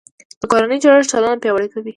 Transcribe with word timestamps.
د 0.39 0.41
کورنۍ 0.51 0.77
جوړښت 0.83 1.09
ټولنه 1.11 1.41
پیاوړې 1.41 1.67
کوي 1.73 1.89